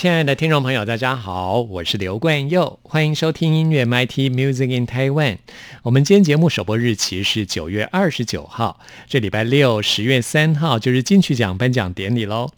[0.00, 5.36] 亲爱的听众朋友，大家好，我是刘冠佑，欢迎收听音乐 MT Music in Taiwan。
[5.82, 12.48] 我们今天节目首播日期是九月二十九号，这礼拜六十月三号就是金曲奖颁奖典礼喽。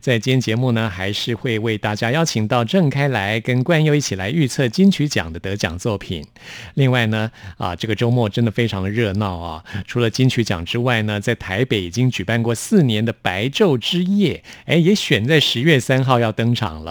[0.00, 6.26] 在今天节目呢，还是会为大家邀请到郑开来跟冠佑一起来预测金曲奖的得奖作品。
[6.74, 9.64] 另外呢，啊，这个周末真的非常的热闹啊！
[9.86, 16.87] 除了金曲奖之外呢，在台北已经举办过四年的白昼之夜，哎，也选在十月三号要登场了。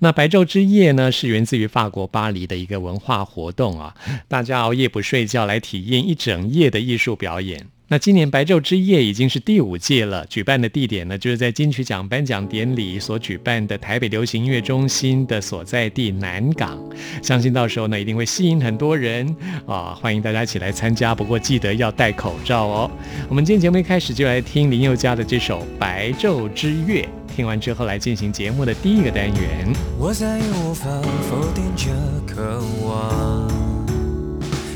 [0.00, 3.94] 那白昼之夜呢，是源自于法国巴黎的一个文化活动啊，
[4.28, 7.66] 大家熬夜不睡觉来体验一整夜的艺术表演。
[7.88, 16.76] 那今年白昼之夜已经是第五届了，举办的地点呢，就是在金曲奖颁奖典礼所举办的台北流行音乐中心的所在地南港，
[17.22, 19.24] 相信到时候呢，一定会吸引很多人
[19.66, 22.90] 啊，欢迎大家一起来参加，不过记得要戴口罩哦。
[23.28, 27.02] 我们今天节目一开始就来听林宥嘉的这首《白昼之月》。
[27.36, 29.72] 听完之后，来进行节目的第一个单元。
[29.96, 30.90] 我再也无法
[31.30, 31.92] 否定这
[32.26, 33.46] 渴望，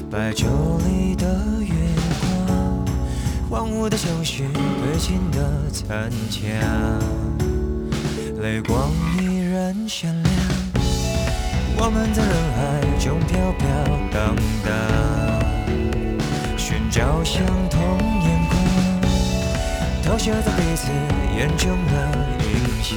[0.08, 0.44] 白昼
[0.86, 1.59] 里的，
[3.50, 4.44] 荒芜的城市，
[4.80, 6.40] 堆积的残墙，
[8.40, 10.32] 泪光依然闪亮。
[11.76, 13.66] 我们在人海中飘飘
[14.12, 14.70] 荡荡，
[16.56, 17.80] 寻找相同
[18.22, 18.54] 眼光，
[20.04, 20.86] 投射在彼此
[21.36, 21.92] 眼中的。
[22.46, 22.48] 影
[22.80, 22.94] 像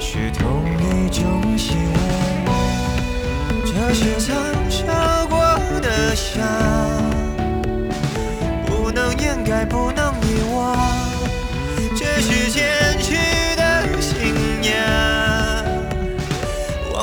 [0.00, 1.96] 是同一种希望，
[3.64, 4.34] 这是曾
[4.68, 4.84] 受
[5.28, 5.38] 过
[5.80, 6.42] 的伤，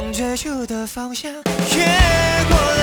[0.03, 1.39] 往追求的方向，越
[2.49, 2.82] 过了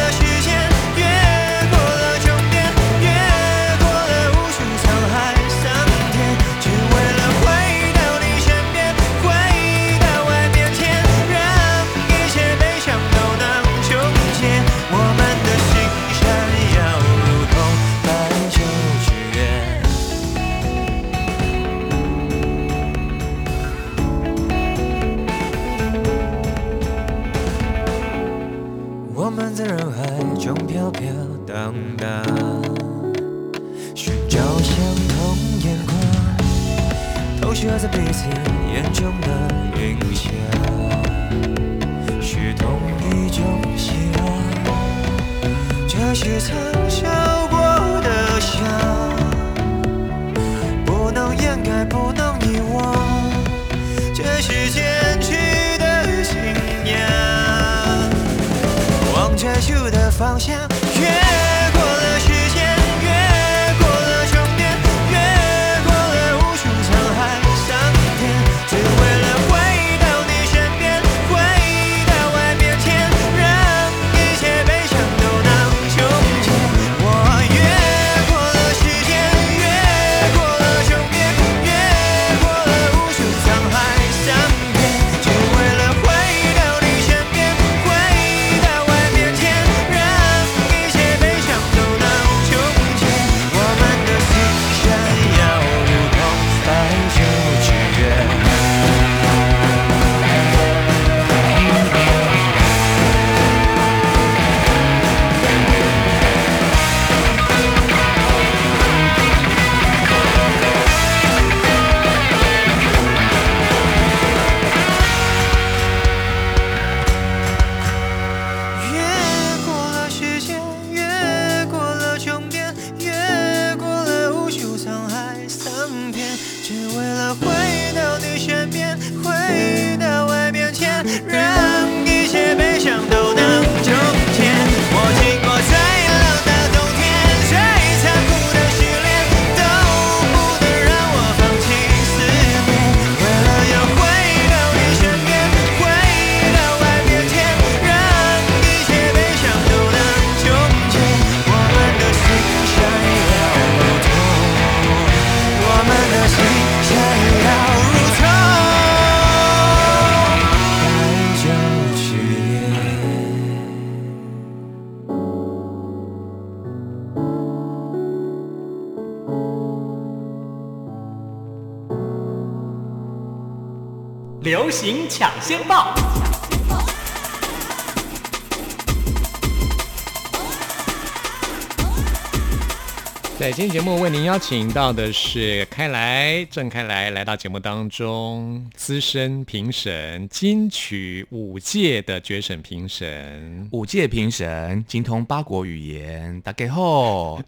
[183.51, 197.43] 在今天节目为您邀请到的是开来郑开来，来到节目当中，资深评审金曲五届的决审评审，五届评审精通八国语言，大家好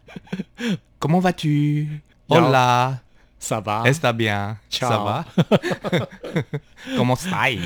[0.99, 2.99] ，Como va tu？Hola。
[3.39, 5.27] 萨巴，Está bien，萨巴
[6.97, 7.59] ，Como está？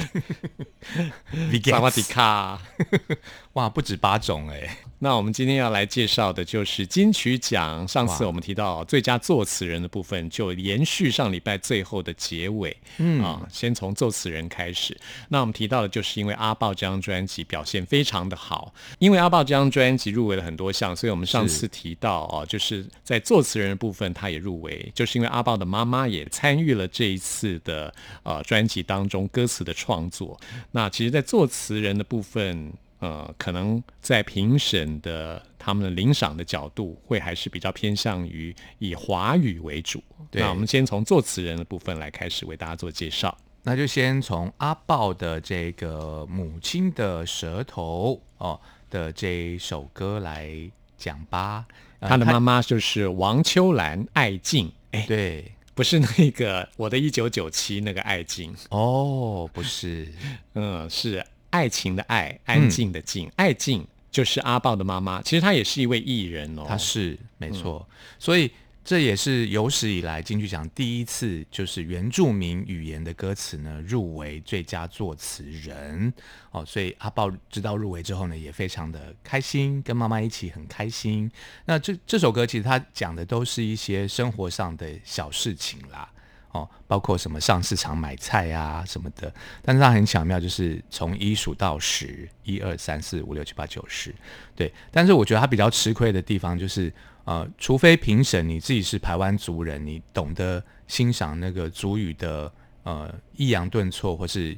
[1.70, 2.58] 萨瓦迪卡，
[3.56, 4.76] 哇，不止八种哎。
[4.98, 7.88] 那我们今天要来介绍的就是金曲奖。
[7.88, 12.76] 上次我们提到最佳作词人的部分，就延续上礼拜最后的结尾。
[12.98, 14.94] 嗯啊，先从作词人开始。
[15.30, 27.92] 那我们提到的就是因为阿豹这张专辑表现非常的好，因为阿豹这张专辑入围了很多项，所以我们上次提到哦，就是在作词人的部分他也入围，就是因为阿豹的妈妈也参与了这一次的
[28.22, 30.38] 呃专辑当中歌词的创作。
[30.72, 32.70] 那其实，在作词人的部分。
[32.98, 40.02] 呃，可能在评审的他们的领赏的角度，会还是比较偏向于以华语为主。
[40.32, 43.36] 那我们先从作词人的部分来开始为大家做介绍。
[43.62, 50.50] 那就先从阿豹的这个母亲的舌头哦的这一首歌来
[50.96, 51.66] 讲吧。
[52.00, 60.08] 他的妈妈就是王秋兰爱静，哎，对，不是那个我的一九九七那个爱静哦，不是，
[60.54, 61.24] 嗯，是。
[61.56, 65.22] 爱情的爱，安静的静，爱静就是阿豹的妈妈。
[65.22, 67.88] 其实她也是一位艺人哦，她是没错。
[68.18, 68.50] 所以
[68.84, 76.12] 这也是有史以来金曲奖第一次，就是原住民语言的歌词呢入围最佳作词人
[76.50, 76.62] 哦。
[76.66, 81.30] 所以阿豹知道入围之后呢，也非常的开心，跟妈妈一起很开心。
[81.64, 86.12] 那这这首歌其实他讲的都是一些生活上的小事情啦。
[86.56, 89.30] 哦，包括什么上市场买菜啊什么的，
[89.62, 94.14] 但是它很巧妙，就是从一数到十，一二三四五六七八九十，
[94.54, 94.72] 对。
[94.90, 96.90] 但是我觉得他比较吃亏的地方就是，
[97.24, 102.50] 呃，除非评审你自己是台湾族人，你懂得欣赏那个族语的
[102.84, 104.56] 呃抑扬顿挫，或是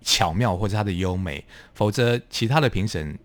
[0.00, 1.44] 巧妙，或者它的优美，
[1.74, 3.18] 否则其他的评审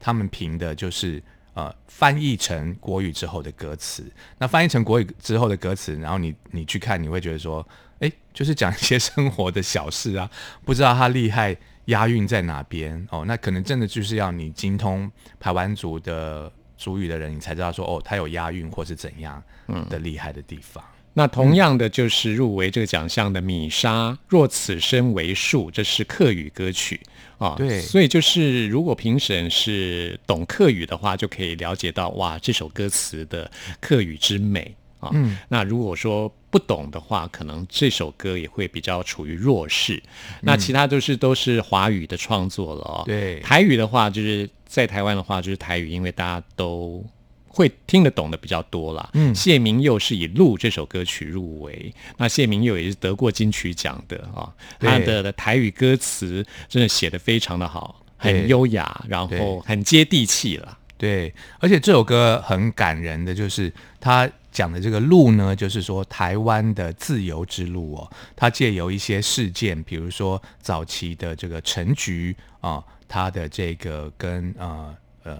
[0.00, 1.22] 他们评的就是。
[1.54, 7.66] 呃，翻译成国语之后的歌词，那翻译成国语之后的歌词，然后你你去看，你会觉得说，
[8.00, 10.30] 哎，就是讲一些生活的小事啊，
[10.64, 11.54] 不知道他厉害
[11.86, 19.42] 押韵在哪边哦，那可能真的就是要你精通台湾族的族语的人，你才知道说，哦，他有押韵或是怎样
[19.90, 20.82] 的厉害的地方。
[21.14, 26.98] 那同样的就是入围这个奖项的米莎，若此生为树，这是客语歌曲
[27.42, 27.54] 啊。
[27.56, 33.50] 对，所以就是如果评审是懂客语的话，就可以了解到哇，这首歌词的
[33.80, 35.10] 客语之美啊。
[35.12, 40.02] 嗯，那如果说不懂的话，可能这首歌也会比较处于弱势。
[40.40, 43.02] 那其他都是都是华语的创作了哦。
[43.06, 47.04] 对，台语的话，就是在台湾的话就是台语，因为大家都。
[47.54, 49.10] 会听得懂的比较多啦。
[49.12, 54.50] 嗯，谢明佑是以《鹿》这首歌曲入围，那谢明佑也是得过金曲奖的啊。
[54.78, 60.78] 他的台语歌词真的写的非常的好，很优雅，然后很接地气了。
[60.96, 68.10] 对，而且这首歌很感人的，就是他讲的这个路呢，就是说台湾的自由之路哦。
[68.34, 75.38] 他借由一些事件，比如说早期的这个陈局啊，他的这个跟呃呃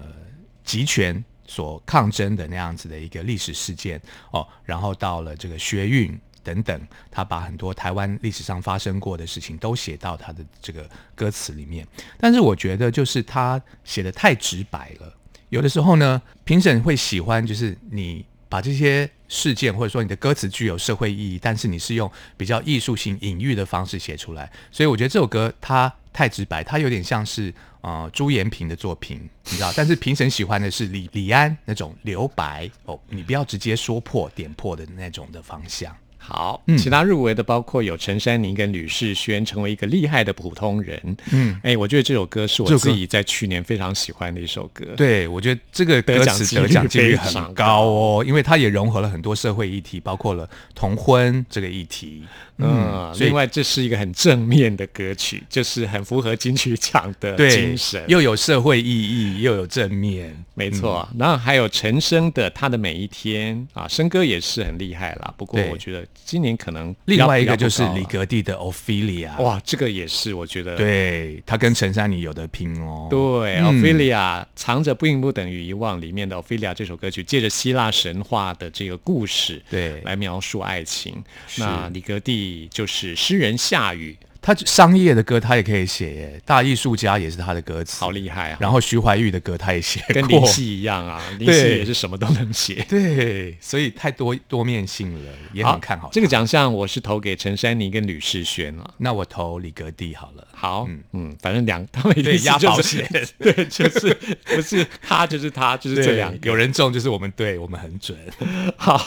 [0.63, 1.23] 集权。
[1.45, 11.87] 所抗争的那样子的一个历史事件哦，然后到了这个学运等等，他把很多台湾历史上发生过的事情都写到他的这个歌词里面。
[12.19, 15.13] 但是我觉得就是他写的太直白了，
[15.49, 27.51] 有的时候呢，评审会喜欢就是你把这些事件或者说你的歌词具有社会意义，但是你是用比较艺术性隐喻的方式写出来，所以我觉得这首歌它太直白，它有点像是。
[27.83, 35.93] 啊，朱延平的作品，你知道，但是评审喜欢的是李李安那种留白哦，你不要直接说破点破的那种的方向。
[36.25, 41.17] 好，其他入围的包括有陈珊妮跟吕世轩，成为一个厉害的普通人。
[41.31, 44.85] 嗯，哎，我觉得这首歌是我自己在去年非常喜欢的一首歌。
[44.95, 52.23] 对，我觉得这个歌词得奖几率很高哦，因为它也融合了很多社会议题，包括了同婚这个议题。
[52.57, 61.05] 嗯，另外这是一个很正面的歌曲，就是很符合金曲奖的精神，又有社会意义，又有正面，没错。
[61.17, 65.33] 然后还有陈升的《他的每一天》啊，升哥也是很厉害啦。
[65.35, 66.07] 不过我觉得。
[66.25, 73.07] 今年可能另外一个就是李格弟的 Ophelia，哇，这个也是我觉得，对他跟陈珊妮有的拼哦。
[73.09, 81.23] 对，Ophelia 藏着不应不等于遗忘里面的 Ophelia 这首歌曲，借着希腊神话的这个故事，对，来描述爱情。
[81.57, 84.17] 那李格弟就是诗人夏雨。
[84.43, 88.57] 他商业的歌他也可以写耶，大艺术家也是他的歌词，好厉害啊！
[88.59, 92.85] 然后徐怀钰的歌他也写过，跟林夕一样啊， 林夕也是什么都能写。
[92.89, 96.27] 对，所以太多多面性了，也很看好这个。
[96.33, 98.95] 奖项，我是投给陈珊妮跟吕世轩了。
[98.97, 100.47] 那我投李格弟好了。
[100.63, 108.17] 好，嗯反正两他们一定对押是就是宝险 对，就是不是他就是他，就是这两个有人中就是我们对，我们很准。
[108.77, 108.97] 好，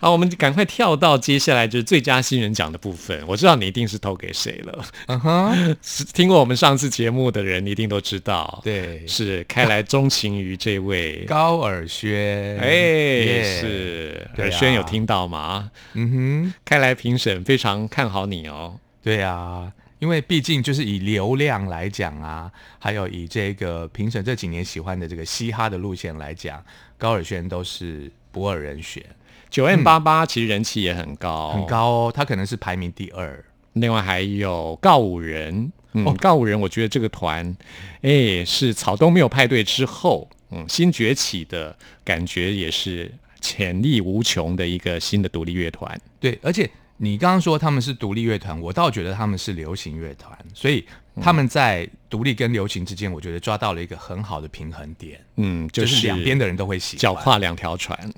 [0.00, 3.22] 好，我们赶快跳到接下来就是最佳新人奖的部分。
[3.26, 14.30] 我知道你一定是投给谁了，嗯哼，是 听过我们上次节目的人一定都知道，，对，是开来钟情于这位，高尔宣，哎，耶，是。
[14.38, 15.70] 尔轩有听到吗？
[15.92, 18.78] 嗯哼，开来评审非常看好你哦。
[19.02, 19.70] 对啊，
[20.04, 26.62] 因为毕竟就是以流量来讲啊，还有以这个评审这几年喜欢的这个嘻哈的路线来讲，
[26.98, 29.02] 高尔宣都是不二人选，
[29.48, 31.66] 九 M 八八其实人气也很高，很。
[31.66, 33.42] 高哦，他可能是排名第二。
[33.72, 37.56] 另外还有告五人，嗯，哦告五人，我觉得这个团，
[38.02, 45.98] 哎，是草东没有派对之后，嗯，新崛起的感觉，也是潜力无穷的一个新的独立乐团。
[46.20, 50.84] 对，而且你刚刚说他们是独立乐团，我倒觉得他们是流行乐团，所以
[51.20, 57.00] 他们在独立跟流行之间，我觉得抓到了一个很好的平衡点，嗯，就就是两边的人都会喜欢。
[57.00, 57.98] 脚跨两条船。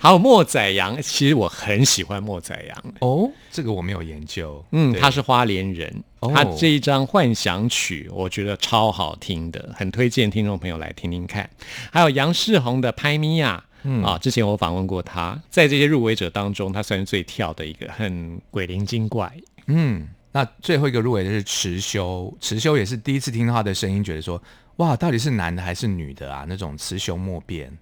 [0.00, 2.94] 还有莫宰阳，其实我很喜欢莫宰阳。
[3.00, 4.64] 哦，这个我没有研究。
[4.72, 11.48] 嗯，他是花莲人，哦他这一张《幻想曲》我觉得超好听的，很推荐听众朋友来听听看。
[11.90, 19.32] 还有杨世宏的《拍咪呀》，嗯啊，之前我访问过他，在这些入围者当中，他算是最跳的一个，很鬼灵精怪。
[19.66, 24.42] 嗯，那最后一个入围的是池修，池修也是第一次听到他的声音，觉得说
[24.76, 26.44] 哇，到底是男的还是女的啊？
[26.48, 27.72] 那种雌雄莫辨。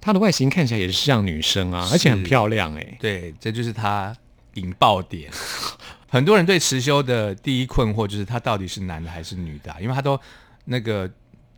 [0.00, 4.14] 他的外形看起来也是像女生啊，而且很漂亮哎、对，这就是他
[4.54, 5.30] 引爆点。
[6.08, 10.18] 很多人对池修的第一困惑就是他到底是男的还是女的啊、因为他都
[10.64, 11.10] 那个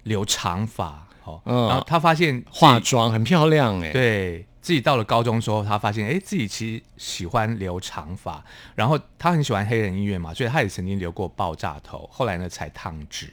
[0.04, 1.68] 留长发，哦，嗯。
[1.68, 8.44] 然后他发现化妆很漂亮哎、对自己到了高中之后，他发现哎，自己其实喜欢留长发，
[8.75, 13.28] 然后他很喜欢黑人音乐嘛，所以他也曾经留过爆炸头，后来呢才烫直。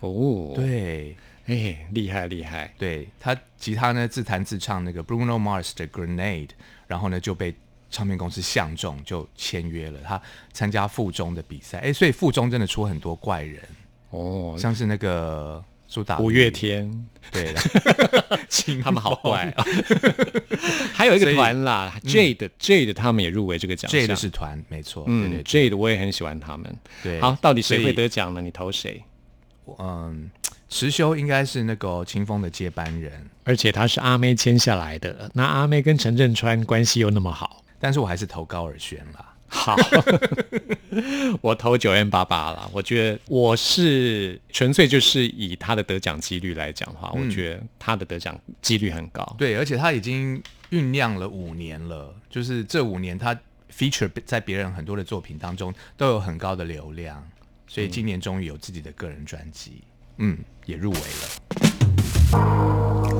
[0.00, 2.72] 哦，，对，哎，厉害厉害。
[2.78, 6.50] 对他吉他呢自弹自唱那个 Bruno Mars 的 Grenade，
[6.86, 7.54] 然后呢就被
[7.90, 9.98] 唱片公司相中，就签约了。
[10.06, 13.62] 他参加附中的比赛，哎，所以附中真的出很多怪人，
[14.10, 17.60] 哦，像是那个苏打五月，天，对 了，
[18.84, 19.64] 他们好怪啊！
[20.92, 24.00] 还有一个团啦，Jade Jade 他们也入围这个奖项。
[24.00, 26.76] 这个是团，没错，嗯，Jade 我也很喜欢他们。
[27.02, 27.18] 对。
[27.20, 28.42] 好，到底谁会得奖呢？
[28.42, 29.02] 你投谁？
[29.78, 30.30] 嗯，
[30.68, 37.64] 池修应该是那个清风的接班人，而且他是阿妹签下来的，那阿妹跟陈振川关系又那么好。
[37.80, 39.27] 但是我还是投高尔宣啦。
[39.48, 39.76] 好，
[41.40, 42.70] 我投九 N 八八了。
[42.72, 49.36] 我觉得我是纯粹就是以他的得奖几率来讲的话，我觉得他的得奖几率很高。
[49.38, 53.38] 对，而且他已经酝酿了五年了，就是这五年他
[53.72, 57.26] feature 在别人很多的作品当中都有很高的流量，
[57.66, 59.80] 所以今年终于有自己的个人专辑，
[60.18, 60.36] 嗯，
[60.66, 63.17] 也入围了。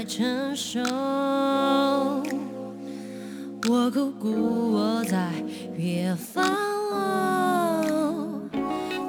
[0.00, 0.80] 现在成熟，
[3.68, 5.30] 我苦苦我在
[5.76, 6.42] 远方
[6.92, 8.40] 哦，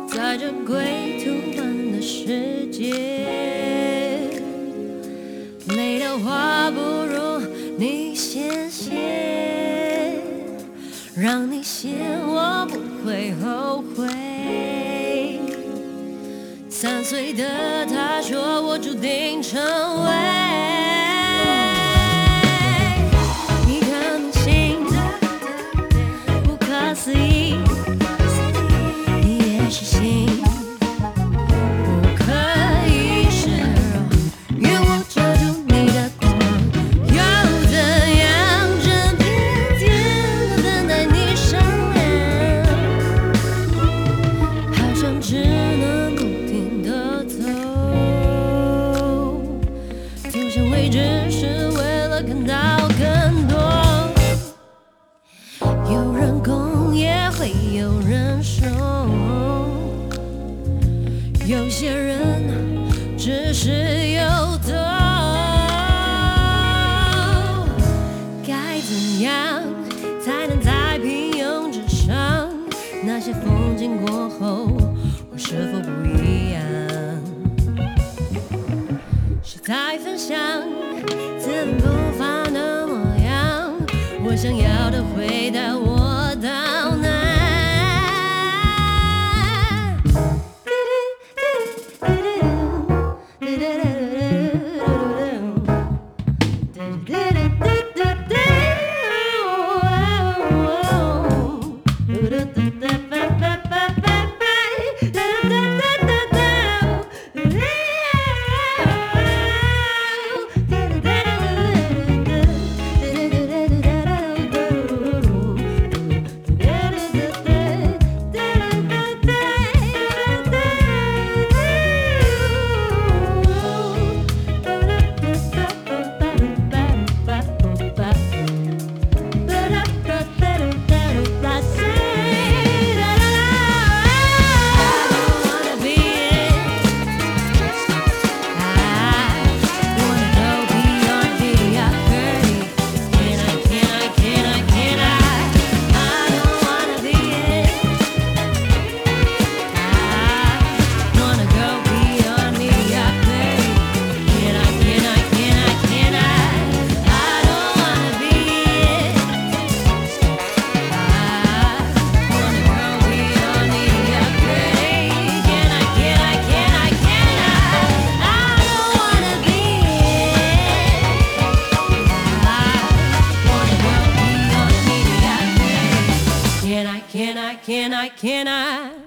[0.10, 2.92] 在这归途漫的世界。
[5.70, 7.40] 累的话不如
[7.78, 8.92] 你先写，
[11.16, 11.96] 让你写
[12.26, 15.40] 我不会后悔。
[16.70, 19.62] 三岁的他说我注定成
[20.06, 20.41] 为
[57.42, 58.68] 会有人收。
[61.48, 62.44] 有些人
[63.18, 64.01] 只是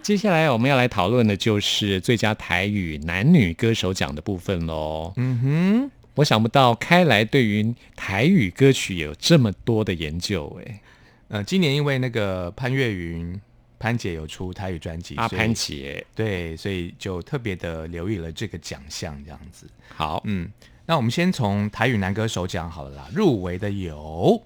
[0.04, 5.14] 接下来我们要来讨论的就是最佳台语男女歌手奖的部分喽。
[5.16, 10.80] 嗯哼，我想不到开来对于台语歌曲有这么多的研究，哎，
[11.28, 13.40] 呃，今年因为那个潘越云
[13.78, 19.66] 潘姐有出台语专辑，阿潘姐，对，所以就特别的留意了这个奖项，这样子。
[19.88, 20.50] 好，嗯，
[20.84, 24.42] 那我们先从台语男歌手奖好了啦，入围的有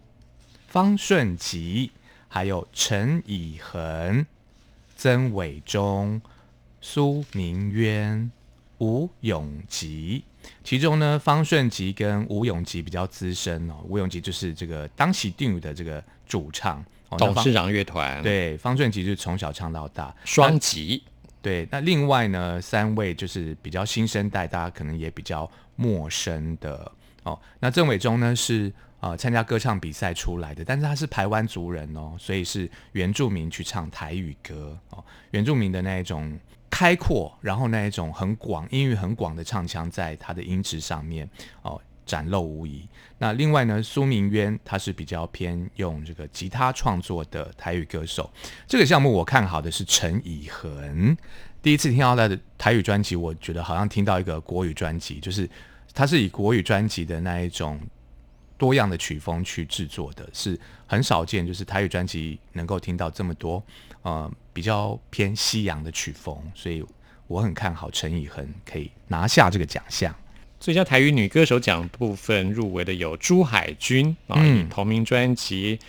[0.68, 1.90] 方顺吉，
[2.28, 4.24] 还有陈以恒、
[4.98, 6.20] 曾伟忠、
[6.80, 8.28] 苏明渊、
[8.78, 10.24] 吴永吉。
[10.64, 13.76] 其中呢，方顺吉跟吴永吉比较资深哦。
[13.84, 16.84] 吴永吉就是这个当喜定语的这个主唱，
[17.16, 21.04] 董事长乐团，，对方顺吉就是从小唱到大，双吉，
[21.40, 26.90] 对，那另外呢，三位就是比较新生代，大家可能也比较陌生的
[27.22, 27.38] 哦。
[27.60, 35.04] 那郑伟忠呢是呃参加歌唱比赛出来的，但是他是台湾族人哦，所以是原住民去唱台语歌哦。
[35.30, 36.38] 原住民的那一种
[36.70, 41.28] 开阔，然后那一种很广、音域很广的唱腔，在他的音质上面
[41.62, 42.88] 哦展露无遗。
[43.18, 48.30] 那另外呢，苏明渊他是比较偏用这个吉他创作的台语歌手。
[48.66, 51.16] 这个项目我看好的是陈以恒。
[51.60, 55.48] 第一次听到他的台语专辑，我觉得好像听到一个国语专辑，就是
[55.98, 57.76] 他是以国语专辑的那一种
[58.56, 60.56] 多样的曲风去制作的，是
[60.86, 63.60] 很少见，就是台语专辑能够听到这么多
[64.02, 66.84] 呃比较偏西洋的曲风，所以
[67.26, 70.14] 我很看好陈以恒可以拿下这个奖项。
[70.60, 75.76] 最佳台语女歌手奖部分入围的有朱海军啊，以同名专辑《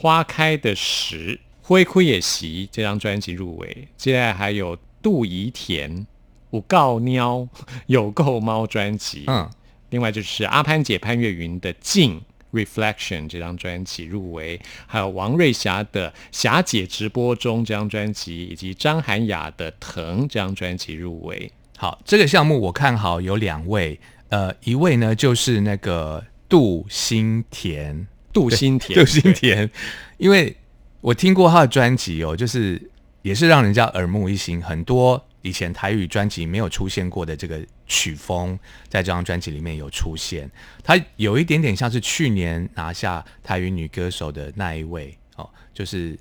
[0.00, 3.88] 花开的时》《灰灰也习》这张专辑入围。
[3.96, 5.90] 接下来还有杜怡田
[6.50, 7.38] 《五告喵》
[7.86, 9.48] 有够猫专辑，嗯，
[9.90, 12.20] 另外就是阿潘姐潘越云的《静》
[12.52, 21.50] （Reflection） 这张专辑入围，还有王瑞霞的《霞姐直播中》这张专辑，以及张涵雅的《疼》这张专辑入围。
[21.76, 29.70] 好，这个项目我看好有两位，呃，一位呢就是那个杜新田，杜新田，杜新田，
[30.16, 30.56] 因为
[31.00, 32.90] 我听过他的专辑哦，就是
[33.22, 38.58] 也是让人家耳目一新，很多以前台语专辑没有出现过的这个曲风，
[38.88, 40.50] 在这张专辑里面有出现。
[40.84, 46.18] 它有一点点像是去年拿下台语女歌手的那一位哦，就是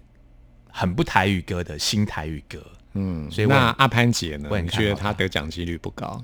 [0.71, 2.65] 很不台语歌的新台语歌。
[2.93, 4.61] 嗯，所以我那阿潘姐呢我？
[4.61, 6.23] 觉得她她得奖几率不高？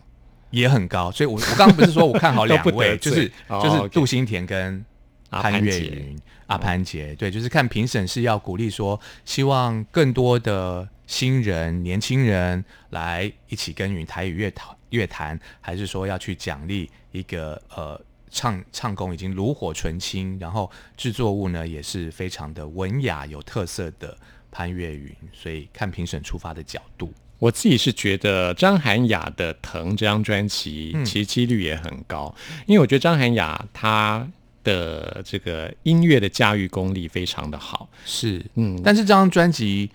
[0.49, 4.85] 也很高，所以我我刚刚不是说我看好 两位，就是哦就是杜新田跟
[5.29, 24.17] 潘越潘姐哦云、阿潘杰，对，就是看评审是要鼓励说，希望更多的新人、年轻人来一起耕耘台语乐坛乐坛，还是说要去奖励一个呃唱唱功已经炉火纯青，然后制作物呢也是非常的文雅有特色的
[24.51, 27.13] 潘越云，所以看评审出发的角度。
[27.37, 32.33] 我自己是觉得张涵雅的《疼》这张专辑嗯其实几率也很高，
[32.65, 34.27] 因为我觉得张涵雅她
[34.63, 37.87] 的这个音乐的驾驭功力非常的好。
[38.03, 39.91] 是，嗯但是这张专辑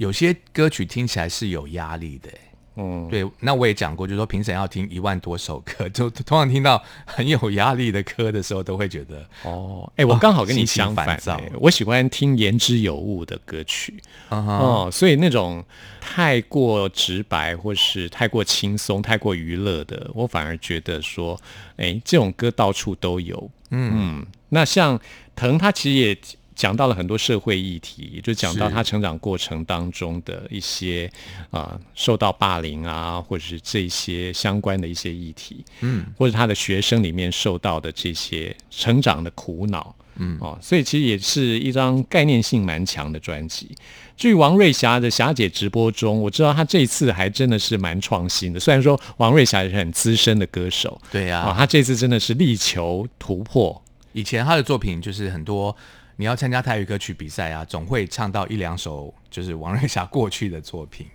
[0.00, 2.40] 有些歌曲听起来是有压力的、欸
[2.76, 11.20] 嗯，对，那我也讲过，就是说评审要听一万多首歌， 就通常听到很有压力的歌的时候，都会觉得，哦，哎，我刚好跟你相反、
[11.60, 14.02] 我喜欢听言之有物的歌曲。
[14.30, 15.62] 哦，所以那种
[16.00, 21.38] 太过直白或是太过轻松、太过娱乐的，我反而觉得说，
[21.76, 23.50] 哎，这种歌到处都有。
[23.72, 24.98] 嗯那像
[25.36, 26.18] 腾，他其实也
[26.60, 31.10] 讲到了很多社会议题，就讲到他成长过程当中的一些
[31.50, 35.64] 啊、受到霸凌啊，或者是这些相关的一些议题。
[35.80, 43.74] 嗯，或者他的学生里面受到的这些成长的苦恼，嗯哦，所以其实也是一张概念性蛮强的专辑。
[44.14, 48.60] 至于王瑞霞的霞姐直播中，我知道她这次还真的是蛮创新的。
[48.60, 53.82] 虽然说王瑞霞也是很资深的歌手，对呀、啊，她这次真的是力求突破。
[54.12, 55.74] 以前她的作品就是很多，
[56.20, 61.06] 你要参加台语歌曲比赛啊，总会唱到一两首就是王瑞霞过去的作品，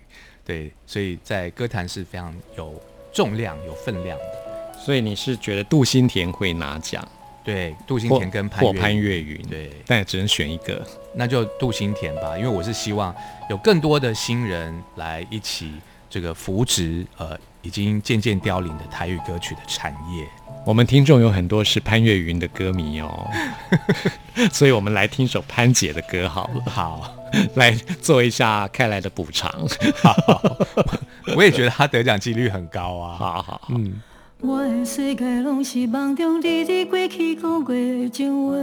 [0.43, 2.73] 对，所以在歌坛是非常有
[3.13, 4.79] 重量、有分量的。
[4.79, 7.07] 所以你是觉得杜新田会拿奖，
[7.43, 9.39] 对，杜新田跟潘潘越云？
[9.47, 10.83] 对但也只能选一个。
[11.13, 13.15] 那就杜新田吧，因为我是希望
[13.47, 15.71] 有更多的新人来一起
[16.09, 20.27] 这个扶植呃已经渐渐凋零的台语歌曲的产业。
[20.65, 23.29] 我们听众有很多是潘越云的歌迷哦，
[24.51, 26.63] 所以我们来听首潘姐的歌好了。
[26.65, 27.15] 好，
[27.55, 29.53] 来做一下开来的补偿。
[31.35, 33.15] 我也觉得他得奖几率很高啊。
[33.15, 34.01] 好好好，嗯，
[34.41, 38.55] 我的世界拢是梦中你伫过去讲过的情话。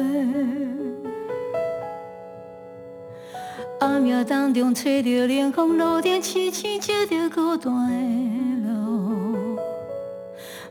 [3.81, 8.52] 暗夜当中吹着冷风路顶，青青照着孤单的路，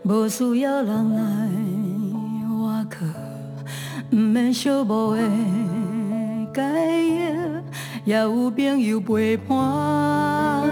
[0.04, 1.50] 无需要人来
[2.60, 3.06] 瓦靠，
[4.12, 5.22] 毋免寂寞的
[6.54, 6.62] 解
[7.20, 7.62] 药，
[8.06, 10.68] 也有朋友陪伴，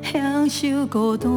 [0.00, 1.28] 享受孤单。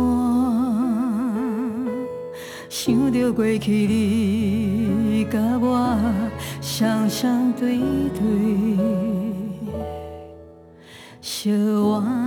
[2.69, 5.97] 想着过去你甲我
[6.61, 7.79] 双双对
[8.13, 8.19] 对
[11.21, 12.26] 相偎。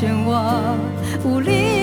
[0.00, 0.78] 见我
[1.24, 1.77] 无力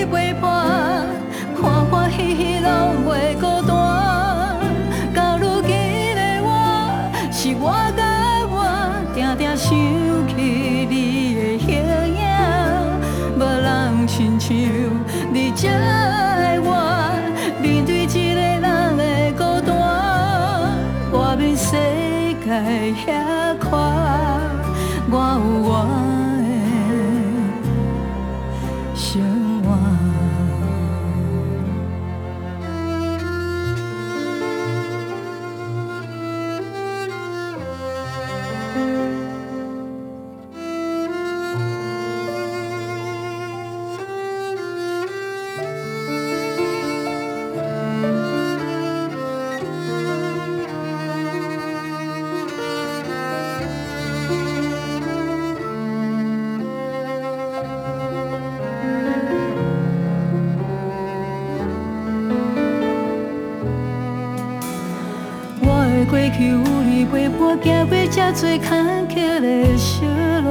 [66.37, 70.05] 去有你陪伴，走过这多坎坷的小
[70.43, 70.47] 路。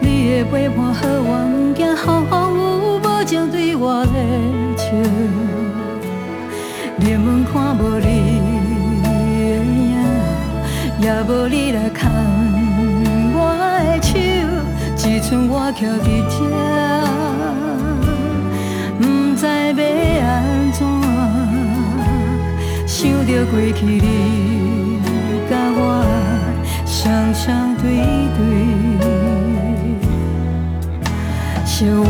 [0.00, 2.58] 你的陪伴，予我毋惊风风雨，
[2.98, 4.12] 无情对我的
[4.76, 4.86] 笑。
[6.98, 8.42] 连问看无你
[9.04, 9.06] 的
[9.70, 9.94] 影，
[11.00, 12.10] 也无你来牵
[13.36, 13.38] 我
[13.86, 14.18] 的手，
[14.96, 16.83] 只剩我徛伫这。
[23.26, 25.00] 着过去你
[25.48, 26.04] 甲我
[26.84, 27.82] 双双对
[28.36, 28.38] 对
[31.64, 32.06] 相偎。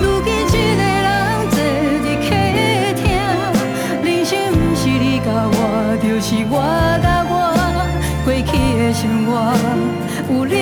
[0.00, 1.06] 如今一个人
[1.50, 1.56] 坐
[2.04, 2.26] 伫客
[2.94, 3.02] 厅，
[4.04, 5.52] 人生毋是你甲我，
[6.00, 6.52] 就是我
[7.02, 7.32] 甲我。
[8.24, 9.30] 过去的生活
[10.30, 10.54] 有你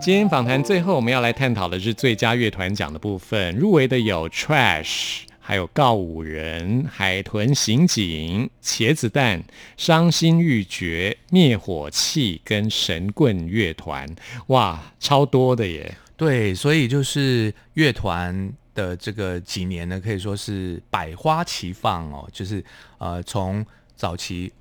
[0.00, 5.20] 今天访谈最后，我们要来探讨的是最佳乐团奖的部分，入围的有 Trash。
[5.38, 9.42] 还有告五人、海豚刑警、茄子蛋、
[9.76, 14.08] 伤心欲绝、灭火器跟神棍乐团，
[14.46, 15.94] 哇，超多的耶！
[16.16, 22.64] 对，所以就是乐团的这个几年呢，可以说是百花齐放哦，就是
[22.98, 24.52] 呃从早期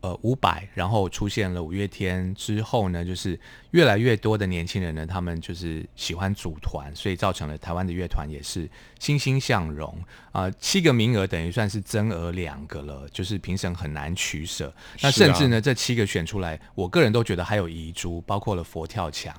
[0.00, 3.38] 呃伍佰，然后出现了五月天之后呢，就是
[3.72, 9.98] 越来越多的年轻人呢，他们就是喜欢组团，所以造成了台湾的乐团也是欣欣向荣
[10.32, 14.72] 啊、七个名额等于算是增额两个了，就是评审很难取舍。
[15.00, 19.34] 那甚至呢，这七个选出来，我个人都觉得还有遗珠，包括了佛跳墙。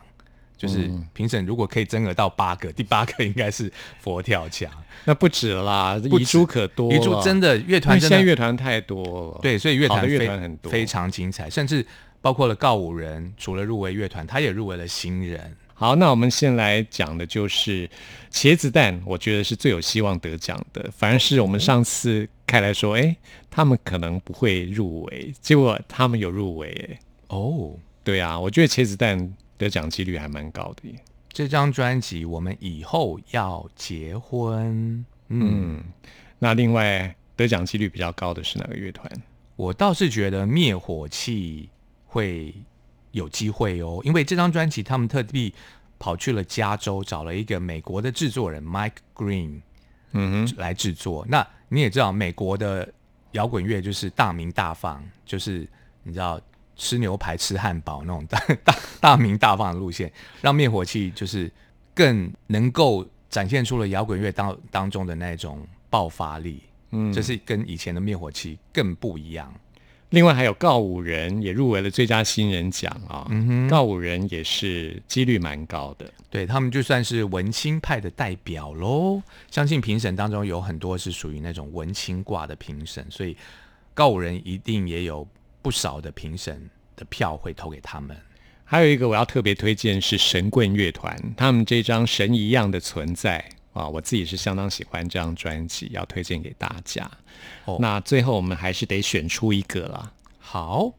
[0.60, 1.08] 就是嗯。
[1.14, 4.70] 评审如果可以增额到八个， 第八个应该是佛跳墙。
[5.06, 10.72] 那不止啦，遗珠可多了，遗珠真的乐团真的现在乐团太多了，对，所以乐团乐团很多。
[10.72, 11.84] 非常精彩，甚至
[12.22, 15.56] 包括了告五人，除了入围乐团，他也入围了新人。
[15.74, 17.90] 好，那我们先来讲的就是
[18.30, 20.90] 茄子蛋，我觉得是最有希望得奖的。
[20.94, 23.16] 反而是我们上次开来说，哎，
[23.50, 27.72] 他们可能不会入围，结果他们有入围，哎，哦，
[28.04, 30.96] 对啊，我觉得茄子蛋得奖几率还蛮高的耶。
[31.32, 35.06] 这张专辑我们以后要结婚。
[35.28, 35.84] 嗯，嗯，
[36.40, 39.08] 那另外得奖几率比较高的是哪个乐团？
[39.56, 41.70] 我倒是觉得灭火器
[42.08, 42.52] 会
[43.12, 45.54] 有机会哦，因为这张专辑他们特地
[46.00, 49.62] 跑去了加州，找了一个美国的制作人 Mike Green。
[50.14, 51.24] 嗯哼，来制作。
[51.30, 52.92] 那你也知道，美国的
[53.34, 55.70] 摇滚乐就是大名大放，就是
[56.02, 56.42] 你知道
[56.80, 60.12] 吃牛排、吃汉堡那种大大大名大放的路线，
[60.42, 61.52] 让灭火器就是
[61.94, 66.64] 更能够展现出了摇滚乐当当中的那种爆发力。
[66.92, 69.54] 嗯这是跟以前的灭火器更不一样。
[70.10, 73.30] 另外还有告五人也入围了最佳新人奖啊、
[73.70, 76.12] 告五人也是几率蛮高的。
[76.32, 79.22] 对他们就算是文青派的代表喽。
[79.52, 83.38] 相信评审当中有很多是属于那种文青挂的评审，所以
[83.94, 85.28] 告五人一定也有
[85.62, 88.16] 不少的评审的票会投给他们。
[88.64, 93.44] 还有一个我要特别推荐是神棍乐团，他们这张《神一样的存在》
[93.80, 97.10] 啊，我自己是相当喜欢这张专辑，要推荐给大家。
[97.66, 100.12] 哦那最后我们还是得选出一个啦。
[100.38, 100.94] 好，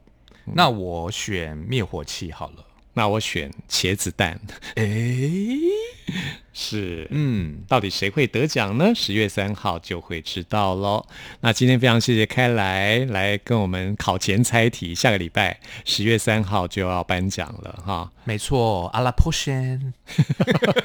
[0.45, 2.65] 那我选灭火器好了。
[3.01, 4.39] 那我选茄子蛋，
[4.75, 5.59] 诶，
[6.53, 8.93] 是嗯，到底谁会得奖呢？
[8.95, 11.07] 十月三号就会知道喽。
[11.41, 18.13] 那今天非常谢谢开来来跟我们考前猜题，下个礼拜十月三号就要颁奖了哈。
[18.25, 19.95] 没错，阿拉 potion，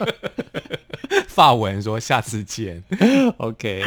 [1.27, 2.81] 法文说下次见。
[3.39, 3.83] OK。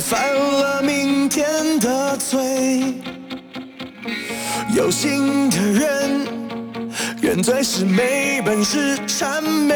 [0.00, 2.94] 犯了明天的罪。
[4.74, 6.26] 有心的人，
[7.22, 9.74] 原罪是没本事谄媚；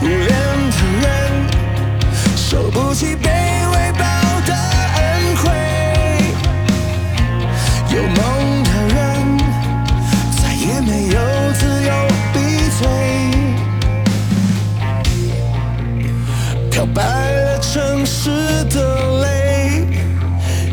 [0.00, 1.08] 无脸的人，
[2.36, 3.28] 受不起卑
[3.70, 4.04] 微报
[4.46, 4.54] 的
[4.96, 5.44] 恩惠；
[7.94, 8.96] 有梦的人，
[10.40, 11.20] 再也没有
[11.52, 11.90] 自由
[12.32, 12.36] 闭
[12.78, 12.80] 嘴。
[16.70, 17.25] 漂白。
[17.76, 18.30] 城市
[18.70, 19.84] 的泪，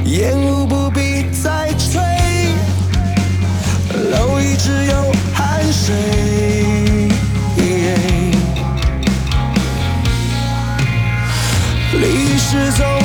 [0.06, 2.02] 烟雾不必再吹，
[4.10, 5.94] 蝼蚁只有汗水。
[11.92, 13.03] 历史总。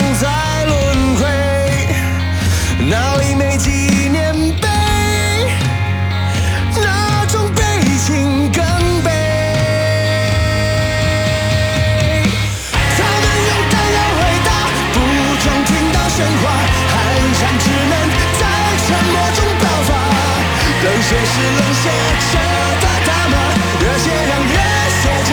[21.09, 21.89] 冷血是冷血
[22.33, 22.39] 着
[22.83, 23.35] 的大骂，
[23.81, 24.53] 热血让热
[25.01, 25.33] 血着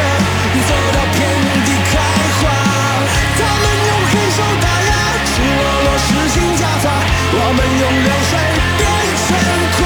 [0.70, 1.20] 走到遍
[1.66, 1.94] 地开
[2.40, 2.42] 花。
[3.36, 4.92] 他们用黑手打压，
[5.28, 6.88] 赤裸裸实行家法，
[7.28, 8.32] 我们用流水
[8.80, 8.88] 变
[9.20, 9.28] 成
[9.76, 9.78] 盔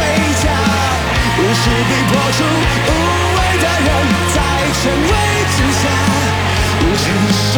[0.43, 0.45] 甲。
[1.39, 2.39] 无势必破除
[2.85, 2.91] 无
[3.33, 3.89] 畏的人，
[4.35, 4.37] 在
[4.77, 5.11] 权威
[5.57, 5.89] 之下，
[6.81, 7.01] 无承
[7.33, 7.57] 受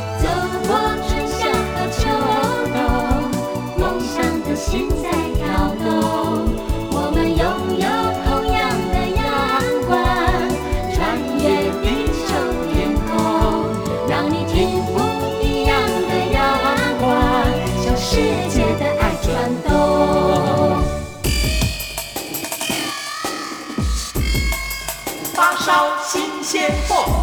[26.51, 27.20] 先破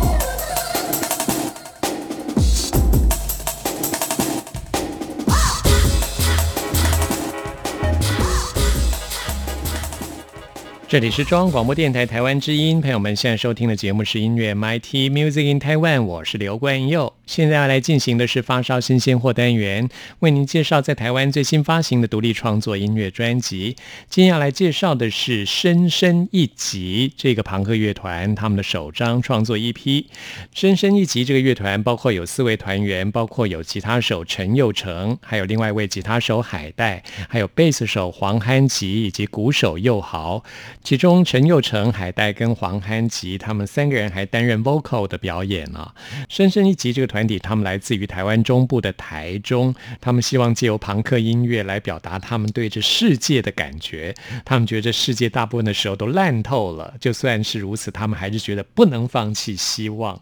[10.88, 17.12] 这里是中央广播电台台湾之音，朋友们现在收听的节目是音乐 MIT Music in Taiwan，我是刘冠佑。
[17.26, 19.86] 现在要来进行的是发烧新鲜货单元，
[20.20, 23.76] 为您介绍在台湾最新发行的独立创作音乐专辑。
[24.08, 30.06] 今天要来介绍的是深深一集这个朋克乐团他们的首张创作 EP。
[30.54, 40.42] 深深一集这个乐团包括有四位团员，包括有吉他手陈佑成，还有另外一位吉他手海带，还有贝斯手黄憨吉以及鼓手佑豪。
[40.82, 45.94] 其中陈佑成、海带跟黄憨吉他们三个人还担任 vocal 的表演啊。
[46.28, 54.14] 深深一集这个团体，他们来自于台湾中部的台中，他们希望借由朋克音乐来表达他们对这世界的感觉。
[54.44, 60.20] 他们觉得世界大部分的时候都烂透了，就算是如此，他们还是觉得不能放弃希望。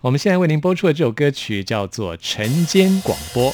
[0.00, 3.52] 我们现在为您播出的这首歌曲叫做《晨间广播》。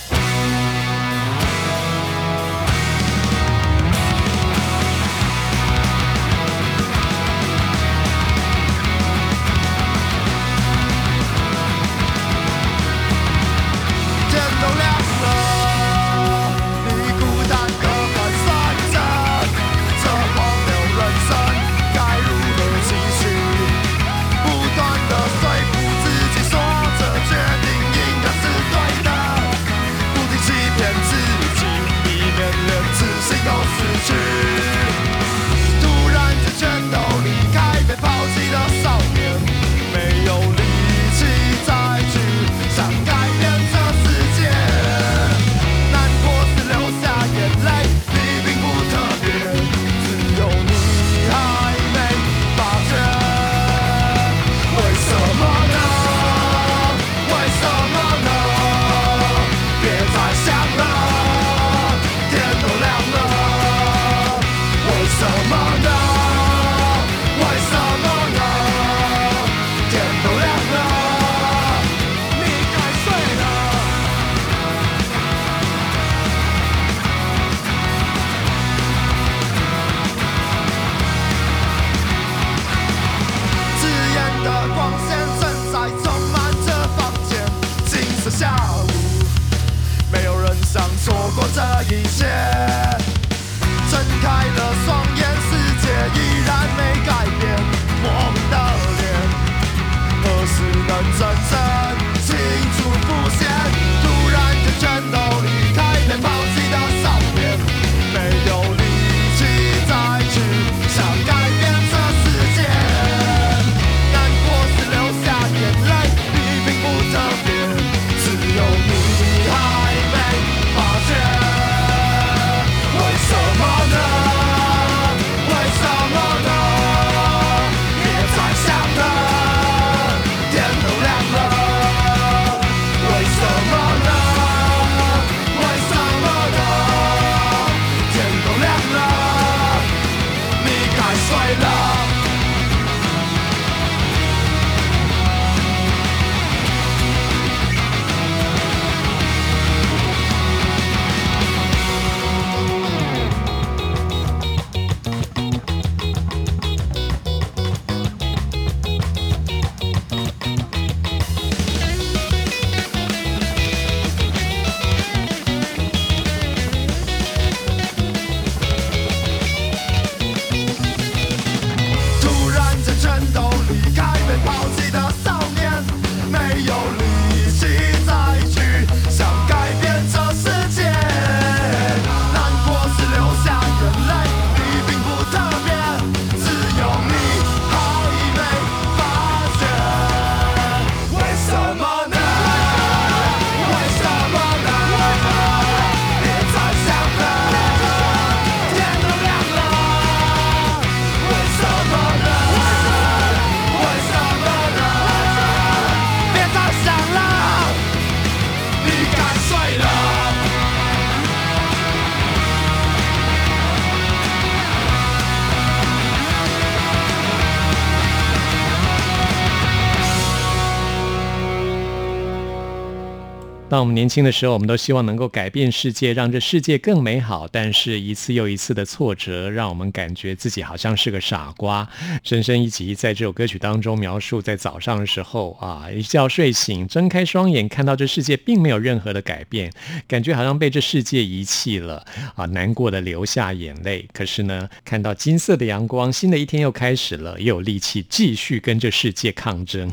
[223.74, 227.48] 当我们年轻的时候，我们都希望能够改变世界，让这世界更美好。
[227.48, 231.88] 但是，一次又一次的挫折，让我们感觉自己好像是个傻瓜。
[232.22, 239.72] 深深一集在这首歌曲当中描述，在早上的时候啊，一觉睡醒，睁开双眼，看到这世界并没有任何的改变，
[240.06, 242.06] 感觉好像被这世界遗弃了
[242.36, 244.06] 啊，难过的流下眼泪。
[244.12, 249.90] 可是呢，看到金色的阳光，新的一天又开始了，又有力气继续跟这世界抗争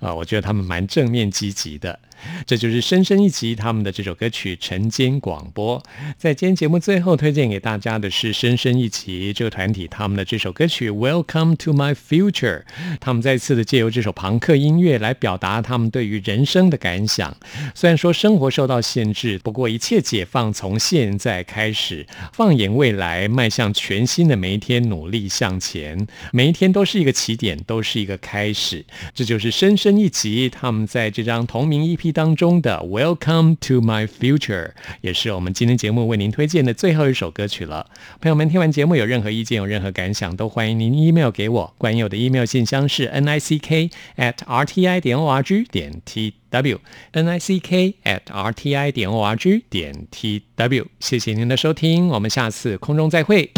[0.00, 0.12] 啊。
[0.12, 1.96] 我觉得他们蛮正面积极的。
[2.46, 5.80] 这就是深深一集他们的这首歌曲《晨间广播》。
[6.18, 12.62] 在今天节目最后推荐给大家的是深深一集这个团体他们的这首歌曲《Welcome to My Future》。
[13.00, 17.36] 他们再次的借由这首朋克音乐来表达他们对于人生的感想。
[17.74, 26.06] 虽然说生活受到限制，不过一切解放从现在开始，放眼未来，迈向全新的每一天，努力向前。
[26.32, 28.84] 每一天都是一个起点，都是一个开始。
[29.14, 34.68] 这就是深深一集他们在这张同名 EP 当中的《Welcome to My Future》，
[35.00, 37.86] 也是我们今天节目为您推荐的最后一首歌曲了。
[38.20, 41.74] 朋友们，听完节目有任何意见、有任何感想，都欢迎您 email 给我。
[41.78, 46.00] 关于我的 email 信箱是 n i c k at r t i 点 o r g 点
[46.04, 46.80] t w
[47.12, 50.86] n i c k at r t i 点 o r g 点 t w。
[50.98, 53.50] 谢谢您的收听，我们下次空中再会。